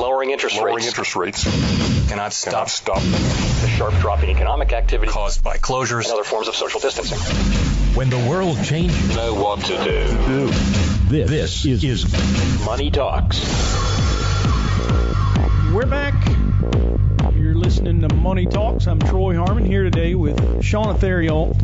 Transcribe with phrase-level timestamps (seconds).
[0.00, 1.44] Lowering interest Lowering rates interest rates
[2.08, 6.04] Cannot stop cannot stop the sharp drop in economic activity caused by closures.
[6.04, 7.18] and other forms of social distancing.
[7.94, 10.46] When the world changes, Know what to do.
[11.08, 13.40] this, this is, is Money Talks.
[15.70, 16.14] We're back.
[17.80, 18.86] You're listening to Money Talks.
[18.86, 21.56] I'm Troy Harmon here today with Shauna Theriault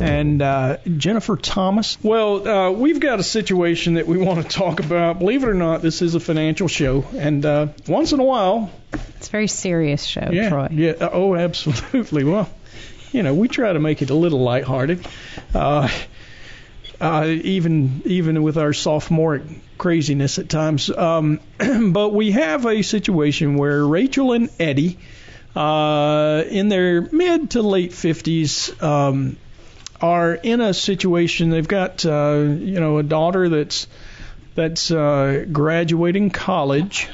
[0.00, 1.98] and uh, Jennifer Thomas.
[2.04, 5.18] Well, uh, we've got a situation that we want to talk about.
[5.18, 8.70] Believe it or not, this is a financial show, and uh, once in a while,
[9.16, 10.68] It's a very serious show, yeah, Troy.
[10.70, 12.22] yeah, uh, oh, absolutely.
[12.22, 12.48] Well,
[13.10, 15.04] you know, we try to make it a little lighthearted,
[15.52, 15.88] uh,
[17.00, 19.42] uh, even even with our sophomoric
[19.78, 20.90] craziness at times.
[20.90, 21.40] Um,
[21.92, 24.98] but we have a situation where Rachel and Eddie,
[25.56, 29.36] uh, in their mid to late 50s, um,
[30.00, 31.50] are in a situation.
[31.50, 33.86] They've got uh, you know a daughter that's
[34.54, 37.08] that's uh, graduating college.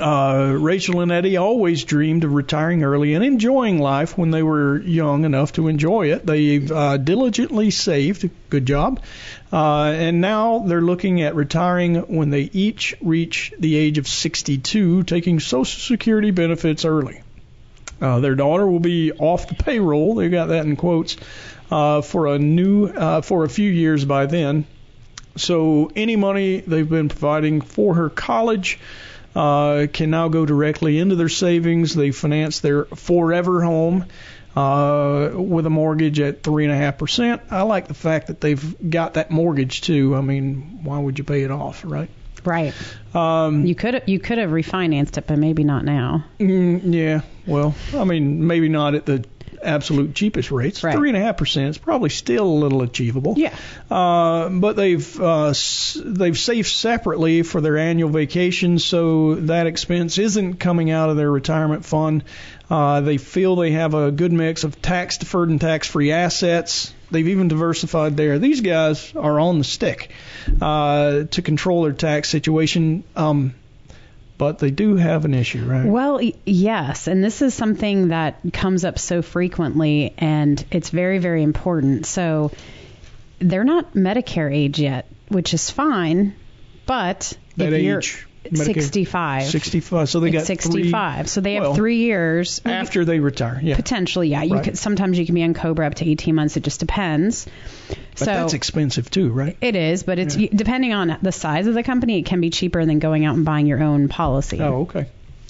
[0.00, 4.80] Uh, Rachel and Eddie always dreamed of retiring early and enjoying life when they were
[4.80, 6.26] young enough to enjoy it.
[6.26, 9.00] They've uh, diligently saved, good job,
[9.52, 15.04] uh, and now they're looking at retiring when they each reach the age of 62,
[15.04, 17.22] taking Social Security benefits early.
[18.00, 20.16] Uh, their daughter will be off the payroll.
[20.16, 21.16] They got that in quotes
[21.70, 24.66] uh, for a new uh, for a few years by then.
[25.36, 28.78] So any money they've been providing for her college
[29.36, 31.94] uh, can now go directly into their savings.
[31.94, 34.06] They finance their forever home
[34.56, 37.42] uh, with a mortgage at three and a half percent.
[37.50, 40.16] I like the fact that they've got that mortgage too.
[40.16, 42.08] I mean, why would you pay it off, right?
[42.44, 42.72] Right.
[43.12, 46.24] Um, You could you could have refinanced it, but maybe not now.
[46.38, 49.24] Mm, yeah, well, I mean, maybe not at the
[49.62, 50.82] absolute cheapest rates.
[50.82, 50.94] Right.
[50.94, 53.34] Three and a half percent is probably still a little achievable.
[53.36, 53.54] Yeah.
[53.90, 55.52] Uh, but they've uh,
[56.04, 61.30] they've saved separately for their annual vacations, so that expense isn't coming out of their
[61.30, 62.24] retirement fund.
[62.68, 66.92] Uh, they feel they have a good mix of tax deferred and tax free assets.
[67.10, 68.40] They've even diversified there.
[68.40, 70.10] These guys are on the stick
[70.60, 73.04] uh, to control their tax situation.
[73.14, 73.54] Um,
[74.38, 75.86] but they do have an issue, right?
[75.86, 81.18] Well, y- yes, and this is something that comes up so frequently, and it's very,
[81.18, 82.06] very important.
[82.06, 82.52] So
[83.38, 86.34] they're not Medicare age yet, which is fine,
[86.86, 88.82] but That if you're age, Medicare?
[88.82, 90.08] 65, 65.
[90.08, 93.60] So they got it's 65, so they have well, three years after they retire.
[93.62, 94.28] Yeah, potentially.
[94.28, 94.64] Yeah, you Right.
[94.64, 96.56] could, sometimes you can be on Cobra up to 18 months.
[96.56, 97.46] It just depends.
[97.88, 99.56] but so that's expensive too, right?
[99.60, 102.84] It is, but it's depending on the size of the company, it can be cheaper
[102.84, 104.60] than going out and buying your own policy.
[104.60, 105.06] Oh, okay.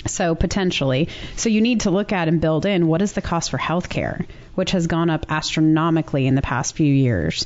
[0.07, 3.51] So potentially, so you need to look at and build in what is the cost
[3.51, 4.25] for healthcare,
[4.55, 7.45] which has gone up astronomically in the past few years.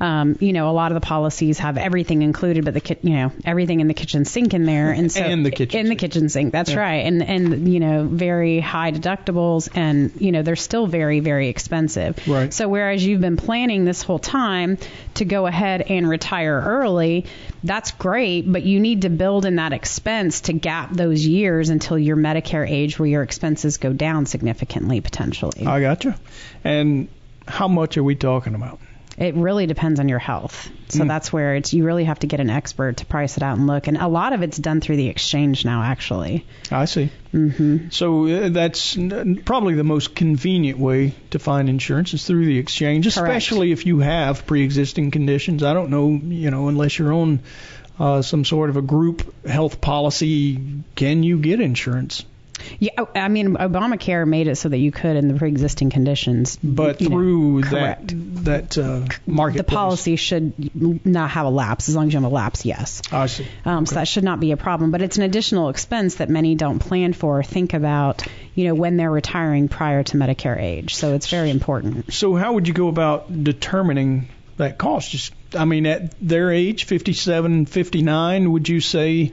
[0.00, 3.14] Um, you know, a lot of the policies have everything included, but the ki- you
[3.16, 5.96] know everything in the kitchen sink in there, and so And the kitchen in the
[5.96, 6.52] kitchen sink.
[6.52, 6.80] That's Yeah.
[6.80, 11.48] right, and and you know very high deductibles, and you know they're still very very
[11.48, 12.18] expensive.
[12.26, 12.52] Right.
[12.52, 14.78] So whereas you've been planning this whole time
[15.14, 17.26] to go ahead and retire early,
[17.62, 21.98] that's great, but you need to build in that expense to gap those years until
[21.98, 25.66] your Medicare age where your expenses go down significantly potentially.
[25.66, 26.18] I gotcha.
[26.64, 27.08] And
[27.46, 28.80] how much are we talking about?
[29.18, 30.70] It really depends on your health.
[30.88, 33.56] So that's where it's you really have to get an expert to price it out
[33.56, 33.86] and look.
[33.86, 36.46] And a lot of it's done through the exchange now actually.
[36.70, 37.10] I see.
[37.32, 37.88] Mm-hmm.
[37.90, 42.58] So uh, that's n- probably the most convenient way to find insurance is through the
[42.58, 45.62] exchange, especially if you have pre-existing conditions.
[45.62, 47.40] I don't know, you know, unless you're on
[47.98, 52.24] uh, some sort of a group health policy, can you get insurance?
[52.78, 56.58] Yeah, oh, I mean Obamacare made it so that you could in the pre-existing conditions.
[56.62, 58.00] But you know, through that
[58.44, 60.74] that uh, market, the policy should
[61.04, 62.64] not have a lapse as long as you have a lapse.
[62.64, 63.02] Yes.
[63.10, 63.46] I see.
[63.64, 66.54] Um, So that should not be a problem, but it's an additional expense that many
[66.54, 70.94] don't plan for or think about, you know, when they're retiring prior to Medicare age.
[70.94, 72.12] So it's very important.
[72.12, 75.10] So how would you go about determining that cost?
[75.10, 79.32] Just, I mean, at their age, 57, 59, would you say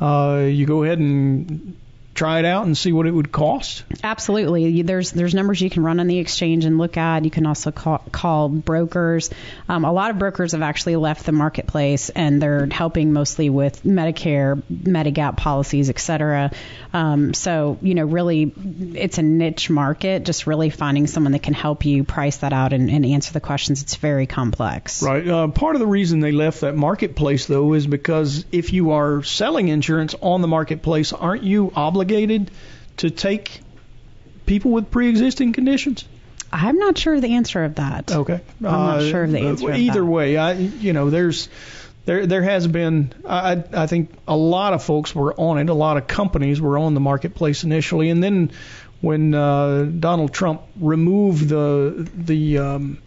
[0.00, 1.76] uh, you go ahead and
[2.18, 3.84] try it out and see what it would cost?
[4.02, 4.82] Absolutely.
[4.82, 7.24] There's there's numbers you can run on the exchange and look at.
[7.24, 9.30] You can also call, call brokers.
[9.68, 13.84] Um, a lot of brokers have actually left the marketplace and they're helping mostly with
[13.84, 16.50] Medicare, Medigap policies, et cetera.
[16.92, 18.52] Um, so you know, really,
[18.94, 20.24] it's a niche market.
[20.24, 23.40] Just really finding someone that can help you price that out and, and answer the
[23.40, 23.82] questions.
[23.82, 25.04] It's very complex.
[25.04, 25.26] Right.
[25.28, 29.22] Uh, part of the reason they left that marketplace, though, is because if you are
[29.22, 32.07] selling insurance on the marketplace, aren't you obligated
[32.98, 33.60] to take
[34.46, 36.04] people with pre-existing conditions?
[36.52, 38.10] I'm not sure of the answer of that.
[38.10, 38.40] Okay.
[38.58, 41.48] I'm not sure of the answer of Either way, I, you know, there's
[42.06, 45.74] there there has been I I think a lot of folks were on it, a
[45.74, 48.50] lot of companies were on the marketplace initially, and then
[49.02, 52.98] when uh, Donald Trump removed the the um,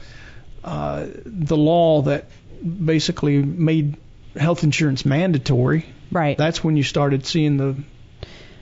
[0.63, 2.25] uh, the law that
[2.63, 3.97] basically made
[4.37, 6.37] health insurance mandatory, Right.
[6.37, 7.75] that's when you started seeing the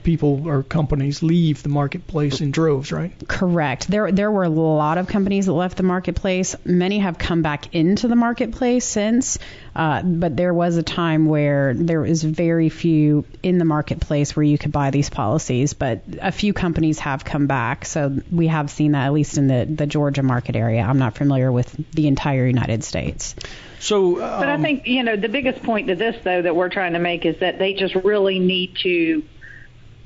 [0.02, 3.12] people or companies leave the marketplace in droves, right?
[3.28, 3.88] Correct.
[3.88, 6.56] There there were a lot of companies that left the marketplace.
[6.64, 9.38] Many have come back into the marketplace since,
[9.74, 14.44] uh, but there was a time where there was very few in the marketplace where
[14.44, 15.72] you could buy these policies.
[15.74, 19.46] But a few companies have come back, so we have seen that at least in
[19.46, 20.82] the the Georgia market area.
[20.82, 23.34] I'm not familiar with the entire United States.
[23.80, 26.68] So, But I um, think, you know, the biggest point to this, though, that we're
[26.68, 29.22] trying to make is that they just really need to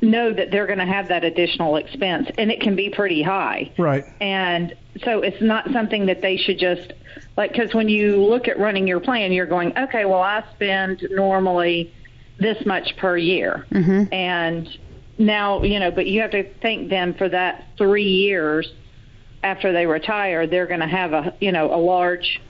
[0.05, 3.73] know that they're going to have that additional expense, and it can be pretty high.
[3.79, 4.05] right.
[4.21, 6.93] And so it's not something that they should just,
[7.37, 11.07] like, because when you look at running your plan, you're going, okay, well, I spend
[11.11, 11.93] normally
[12.39, 13.67] this much per year.
[13.71, 14.13] Mm-hmm.
[14.13, 14.79] And
[15.19, 18.73] now, you know, but you have to think them for that three years
[19.43, 22.41] after they retire, they're going to have a, you know, a large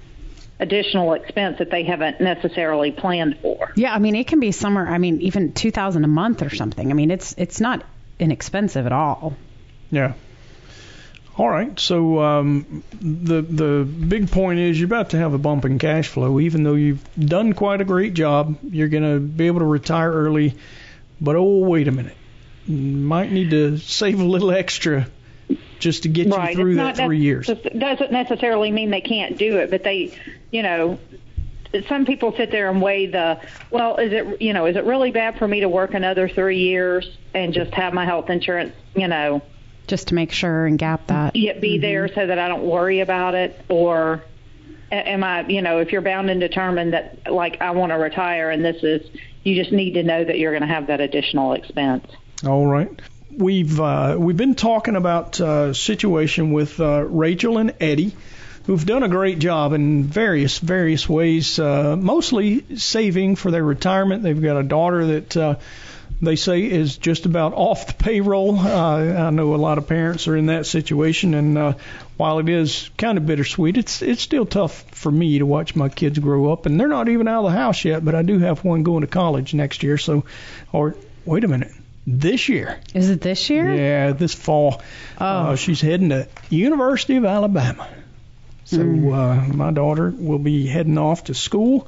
[0.60, 3.72] additional expense that they haven't necessarily planned for.
[3.74, 4.86] Yeah, I mean it can be somewhere.
[4.86, 6.90] I mean even two thousand a month or something.
[6.90, 7.84] I mean it's it's not
[8.18, 9.36] inexpensive at all.
[9.90, 10.14] Yeah.
[11.36, 11.78] All right.
[11.80, 16.06] So um, the the big point is you're about to have a bump in cash
[16.06, 18.56] flow, even though you've done quite a great job.
[18.62, 20.54] You're going to be able to retire early,
[21.20, 22.16] but oh wait a minute,
[22.66, 25.08] you might need to save a little extra
[25.84, 27.46] just to get you through it's that three years.
[27.46, 30.18] Doesn't necessarily mean they can't do it, but they,
[30.50, 30.98] you know,
[31.90, 33.38] some people sit there and weigh the,
[33.70, 36.60] well, is it, you know, is it really bad for me to work another three
[36.60, 39.42] years and just have my health insurance, you know,
[39.86, 41.36] Just to make sure and gap that.
[41.36, 41.82] yet be mm-hmm.
[41.82, 44.24] there so that I don't worry about it, or
[44.90, 47.96] a- am I, you know, if you're bound and determined that, like, I want to
[47.96, 49.02] retire and this is,
[49.42, 52.06] you just need to know that you're going to have that additional expense.
[52.46, 52.90] All right.
[53.36, 58.14] We've uh, we've been talking about uh, situation with uh, Rachel and Eddie,
[58.66, 61.58] who've done a great job in various various ways.
[61.58, 64.22] Uh, mostly saving for their retirement.
[64.22, 65.56] They've got a daughter that uh,
[66.22, 68.56] they say is just about off the payroll.
[68.56, 71.76] Uh, I know a lot of parents are in that situation, and
[72.16, 75.88] while it is kind of bittersweet, it's it's still tough for me to watch my
[75.88, 78.04] kids grow up, and they're not even out of the house yet.
[78.04, 80.24] But I do have one going to college next year, so
[80.72, 80.94] or
[81.24, 81.72] wait a minute,
[82.06, 82.80] this year.
[82.94, 83.72] Is it this year?
[83.74, 84.82] Yeah, this fall.
[85.18, 85.24] Oh.
[85.24, 87.88] Uh, she's heading to University of Alabama.
[88.66, 91.86] So uh, my daughter will be heading off to school.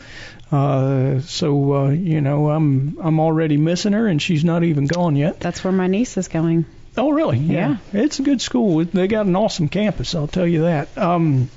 [0.53, 5.17] Uh, so uh, you know, I'm I'm already missing her, and she's not even gone
[5.17, 5.41] yet.
[5.41, 6.67] That's where my niece is going.
[6.99, 7.39] Oh, really?
[7.39, 7.77] Yeah.
[7.93, 8.85] It's a good school.
[8.85, 10.97] They got an awesome campus, I'll tell you that.
[10.97, 11.51] Um,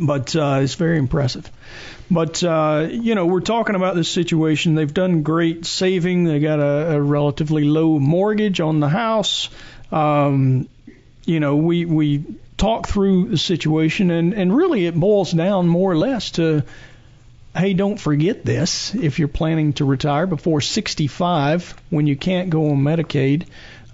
[0.00, 1.50] but uh, it's very impressive.
[2.10, 4.74] But uh, you know, we're talking about this situation.
[4.74, 6.24] They've done great saving.
[6.24, 9.48] They got a, a relatively low mortgage on the house.
[9.90, 10.68] Um,
[11.24, 12.24] you know, we we
[12.56, 16.64] talk through the situation, and and really it boils down more or less to
[17.56, 22.70] hey, don't forget this if you're planning to retire before 65 when you can't go
[22.70, 23.46] on Medicaid.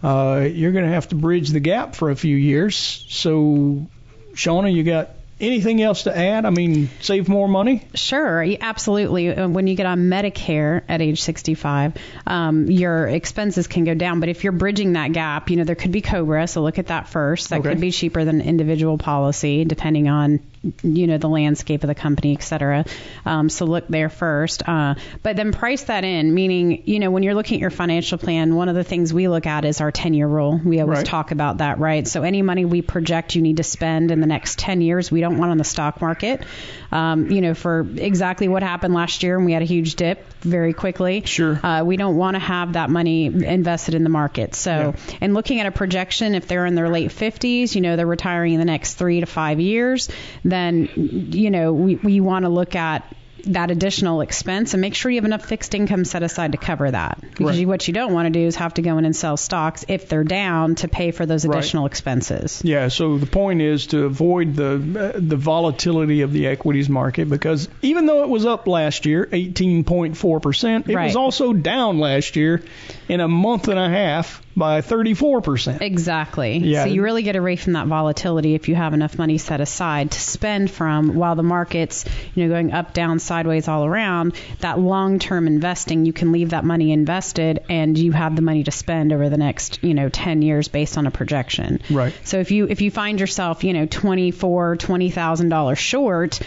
[0.03, 3.07] Uh, you're going to have to bridge the gap for a few years.
[3.09, 3.87] So,
[4.35, 5.11] Shauna, you got
[5.43, 6.47] anything else to add?
[6.47, 7.83] I mean, save more money?
[7.95, 9.29] Sure, absolutely.
[9.35, 11.95] Uh, When you get on Medicare at age 65,
[12.27, 14.21] um, your expenses can go down.
[14.21, 16.87] But if you're bridging that gap, you know there could be Cobra, so look at
[16.87, 17.51] that first.
[17.51, 17.71] That Okay.
[17.71, 20.41] could be cheaper than an individual policy, depending on
[20.83, 22.85] you know the landscape of the company, et cetera.
[23.27, 24.63] Um, so look there first.
[24.69, 28.19] Uh, but then price that in, meaning you know when you're looking at your financial
[28.19, 30.61] plan, one of the things we look at is our 10-year rule.
[30.65, 31.07] We always Right.
[31.07, 32.07] talk about that, right?
[32.07, 35.21] So any money we project you need to spend in the next 10 years, we
[35.21, 36.43] don't want on the stock market.
[36.91, 40.25] Um, you know, for exactly what happened last year, and we had a huge dip
[40.43, 41.23] very quickly.
[41.25, 41.59] Sure.
[41.65, 44.55] Uh, we don't want to have that money invested in the market.
[44.55, 48.07] So, and looking at a projection, if they're in their late 50s, you know, they're
[48.07, 50.11] retiring in the next three to five years,
[50.53, 50.89] then,
[51.33, 53.05] you know, we, we want to look at
[53.45, 56.89] that additional expense and make sure you have enough fixed income set aside to cover
[56.89, 57.21] that.
[57.21, 57.57] Because Right.
[57.59, 59.85] you, what you don't want to do is have to go in and sell stocks
[59.89, 61.57] if they're down to pay for those Right.
[61.59, 62.63] additional expenses.
[62.65, 67.29] Yeah, so the point is to avoid the uh, the volatility of the equities market
[67.29, 71.07] because even though it was up last year, 18.4%, it Right.
[71.07, 72.63] was also down last year
[73.09, 75.81] in a month and a half by 34%.
[75.81, 76.59] Exactly.
[76.59, 76.85] Yeah.
[76.85, 80.11] So you really get away from that volatility if you have enough money set aside
[80.11, 82.05] to spend from while the market's,
[82.35, 84.35] you know, going up, down, sideways all around.
[84.61, 88.71] That long-term investing, you can leave that money invested and you have the money to
[88.71, 91.81] spend over the next, you know, 10 years based on a projection.
[91.91, 92.15] Right.
[92.25, 96.41] So if you if you find yourself, you know, 24, $20,000 short,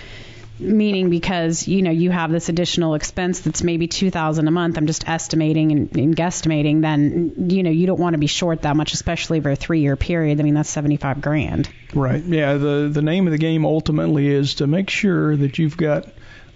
[0.59, 4.77] meaning because you know you have this additional expense that's maybe two thousand a month.
[4.77, 6.81] I'm just estimating and, and guesstimating.
[6.81, 9.81] Then you know you don't want to be short that much, especially over a three
[9.81, 10.39] year period.
[10.39, 11.69] I mean that's seventy five grand.
[11.93, 12.23] Right.
[12.23, 12.53] Yeah.
[12.55, 16.07] The the name of the game ultimately is to make sure that you've got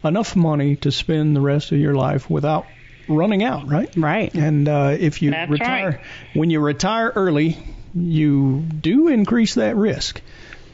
[0.04, 2.66] enough money to spend the rest of your life without
[3.08, 3.68] running out.
[3.68, 3.94] Right.
[3.98, 4.34] Right.
[4.34, 6.00] And uh, if you That's retire, right.
[6.36, 7.58] when you retire early,
[7.94, 10.22] you do increase that risk.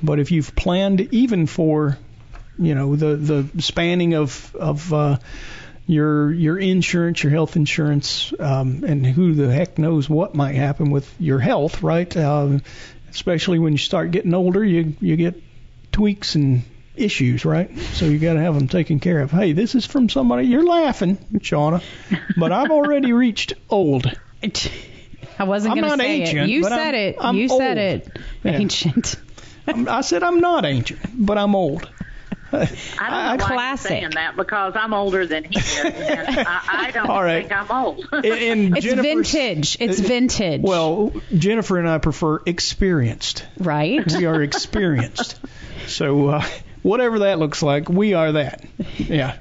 [0.03, 1.97] But if you've planned even for,
[2.57, 5.17] you know, the the spanning of of uh,
[5.87, 10.91] your your insurance, your health insurance, um, and who the heck knows what might happen
[10.91, 12.15] with your health, right?
[12.17, 12.61] Um,
[13.09, 15.41] especially when you start getting older, you you get
[15.91, 16.63] tweaks and
[16.95, 17.77] issues, right?
[17.77, 19.31] So you got to have them taken care of.
[19.31, 20.47] Hey, this is from somebody.
[20.47, 21.83] You're laughing, Shauna,
[22.37, 24.09] but I've already reached old.
[25.37, 26.49] I wasn't I'm going to not say ancient, it.
[26.49, 27.15] You said I'm- it.
[27.19, 28.17] I'm you said it.
[28.45, 29.15] Ancient.
[29.67, 31.89] I said I'm not ancient, but I'm old.
[32.51, 32.67] I don't
[32.99, 33.91] I- know why classic.
[33.91, 37.47] you're saying that because I'm older than he is, and I, I don't All right.
[37.47, 38.07] think I'm old.
[38.13, 39.77] And, and It's vintage.
[39.79, 40.61] It's vintage.
[40.61, 43.45] Well, Jennifer and I prefer experienced.
[43.57, 44.05] right.
[44.11, 45.39] We are experienced.
[45.87, 46.45] so uh,
[46.83, 48.63] whatever that looks like, we are that.
[48.97, 49.37] Yeah.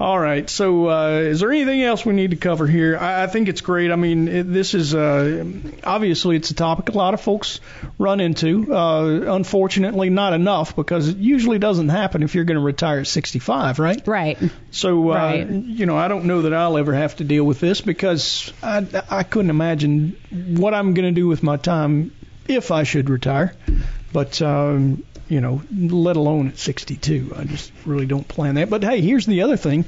[0.00, 0.50] All right.
[0.50, 2.98] So, uh, is there anything else we need to cover here?
[2.98, 3.92] I, I think it's great.
[3.92, 5.44] I mean, it, this is uh,
[5.84, 7.60] obviously it's a topic a lot of folks
[7.96, 8.74] run into.
[8.74, 13.06] Uh, unfortunately, not enough because it usually doesn't happen if you're going to retire at
[13.06, 14.02] 65, right?
[14.04, 14.36] Right.
[14.72, 15.48] So, uh, Right.
[15.48, 18.84] you know, I don't know that I'll ever have to deal with this because I,
[19.08, 22.10] I couldn't imagine what I'm going to do with my time
[22.48, 23.54] if I should retire.
[24.12, 27.34] But, um, you know, let alone at 62.
[27.36, 28.70] I just really don't plan that.
[28.70, 29.84] But hey, here's the other thing.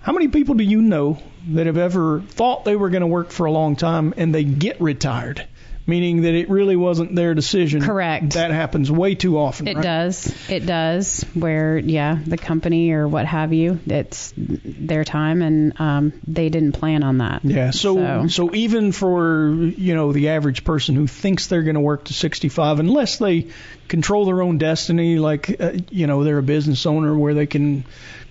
[0.00, 1.18] How many people do you know
[1.50, 4.44] that have ever thought they were going to work for a long time and they
[4.44, 5.46] get retired?
[5.88, 7.80] Meaning that it really wasn't their decision.
[7.80, 8.34] Correct.
[8.34, 9.66] That happens way too often.
[9.66, 9.82] It right?
[9.82, 10.32] does.
[10.50, 11.24] It does.
[11.34, 16.72] Where yeah, the company or what have you, it's their time, and um, they didn't
[16.72, 17.42] plan on that.
[17.42, 17.70] Yeah.
[17.70, 21.80] So, So- so even for you know the average person who thinks they're going to
[21.80, 23.46] work to 65, unless they
[23.88, 27.84] control their own destiny, like uh, you know they're a business owner where they can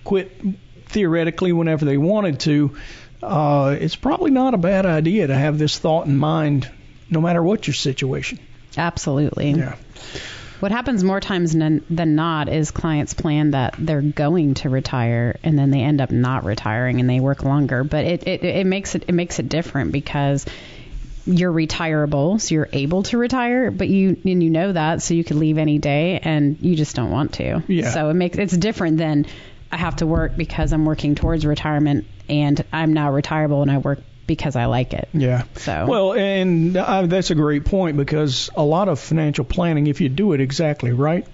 [0.04, 0.30] quit
[0.86, 2.76] theoretically whenever they wanted to,
[3.22, 6.70] uh, it's probably not a bad idea to have this thought in mind,
[7.10, 8.38] no matter what your situation.
[8.76, 9.52] Absolutely.
[9.52, 9.76] Yeah.
[10.60, 15.38] What happens more times than, than not is clients plan that they're going to retire
[15.44, 17.84] and then they end up not retiring and they work longer.
[17.84, 20.44] But it, it, it makes it it makes it different because
[21.26, 25.22] you're retirable, so you're able to retire, but you and you know that, so you
[25.22, 27.62] could leave any day and you just don't want to.
[27.68, 27.90] Yeah.
[27.90, 29.26] So it makes it's different than
[29.70, 33.78] I have to work because I'm working towards retirement and I'm now retirable and I
[33.78, 35.08] work because I like it.
[35.12, 35.42] Yeah.
[35.56, 40.00] So Well, and uh, that's a great point because a lot of financial planning, if
[40.00, 41.26] you do it exactly right,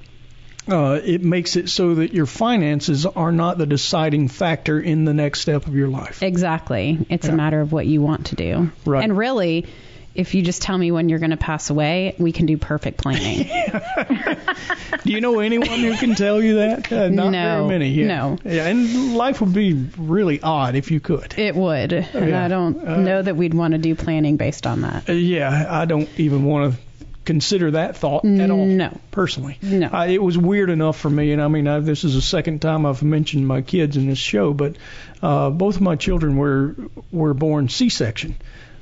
[0.67, 5.13] uh, it makes it so that your finances are not the deciding factor in the
[5.13, 6.23] next step of your life.
[6.23, 7.05] Exactly.
[7.11, 7.35] It's Yeah.
[7.35, 8.71] a matter of what you want to do.
[8.87, 9.05] Right.
[9.05, 9.67] And really,
[10.15, 12.99] if you just tell me when you're going to pass away, we can do perfect
[12.99, 13.49] planning.
[15.05, 16.91] Do you know anyone who can tell you that?
[16.91, 17.89] Uh, not No, very many.
[17.91, 18.07] Yeah.
[18.07, 18.39] no.
[18.45, 21.35] Yeah, and life would be really odd if you could.
[21.39, 21.93] it would.
[21.93, 22.35] And.
[22.35, 25.09] I don't Uh, know that we'd want to do planning based on that.
[25.09, 26.81] Uh, yeah, I don't even want to
[27.25, 28.67] consider that thought at all.
[28.67, 28.99] No.
[29.11, 29.59] personally.
[29.63, 29.89] No.
[29.93, 32.61] I, it was weird enough for me, and I mean, I, this is the second
[32.61, 34.77] time I've mentioned my kids in this show, but
[35.23, 36.77] uh, both of my children were
[37.11, 38.37] were born C-section.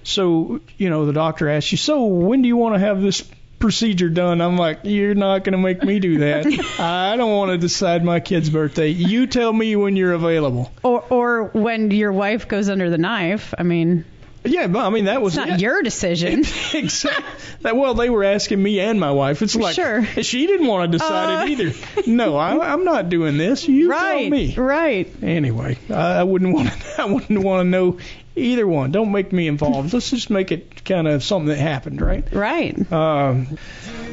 [0.04, 3.22] So, you know, the doctor asks you, so when do you want to have this
[3.58, 4.40] procedure done?
[4.40, 6.46] I'm like, you're not going to make me do that.
[6.80, 8.88] I don't want to decide my kid's birthday.
[8.88, 10.72] You tell me when you're available.
[10.82, 13.54] Or, or when your wife goes under the knife.
[13.56, 14.04] I mean,
[14.44, 16.40] Yeah, but I mean, that was it's not your decision.
[16.74, 17.24] exactly.
[17.60, 19.40] That, well, they were asking me and my wife.
[19.42, 20.04] It's like Sure.
[20.04, 21.44] she didn't want to decide Uh.
[21.44, 21.72] it either.
[22.10, 23.68] No, I, I'm not doing this.
[23.68, 24.30] You tell right.
[24.30, 24.54] me.
[24.56, 25.08] Right.
[25.22, 26.76] Anyway, I, I wouldn't want to.
[27.02, 27.98] I wouldn't want to know
[28.34, 28.90] either one.
[28.90, 29.92] Don't make me involved.
[29.92, 32.24] Let's just make it kind of something that happened, right?
[32.32, 32.90] Right.
[32.92, 33.58] Um,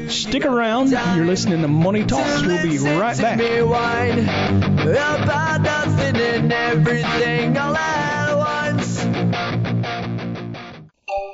[0.09, 0.91] stick around.
[0.91, 2.43] You're listening to Money Talks.
[2.43, 3.39] We'll be right back.